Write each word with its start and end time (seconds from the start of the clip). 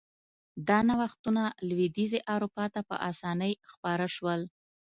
دا 0.67 0.79
نوښتونه 0.87 1.43
لوېدیځې 1.67 2.19
اروپا 2.33 2.65
ته 2.73 2.81
په 2.89 2.95
اسانۍ 3.09 3.53
خپاره 3.71 4.07
شول. 4.15 4.41